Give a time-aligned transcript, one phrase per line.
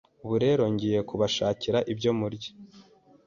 [0.23, 2.51] ubu rero, ngiye kubashakira ibyo murya